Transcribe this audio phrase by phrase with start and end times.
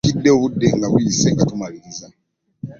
[0.03, 2.05] Yajjukidde obudde buyise nga tumaliriza.